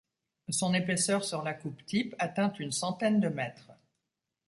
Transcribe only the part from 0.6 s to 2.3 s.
épaisseur sur la coupe type